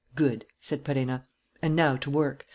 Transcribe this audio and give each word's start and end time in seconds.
"Good!" 0.15 0.45
said 0.59 0.83
Perenna. 0.83 1.27
"And 1.61 1.75
now 1.75 1.95
to 1.95 2.09
work. 2.09 2.47